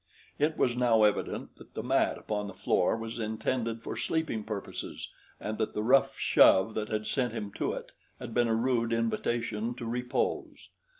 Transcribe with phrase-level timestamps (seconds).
[0.39, 5.09] It was now evident that the mat upon the floor was intended for sleeping purposes
[5.39, 8.93] and that the rough shove that had sent him to it had been a rude
[8.93, 10.71] invitation to repose.